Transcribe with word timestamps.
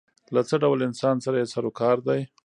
له 0.35 0.41
څه 0.49 0.55
ډول 0.63 0.79
انسان 0.87 1.15
سره 1.25 1.35
یې 1.41 1.47
سر 1.53 1.63
و 1.67 1.71
کار 1.81 1.97
دی. 2.07 2.19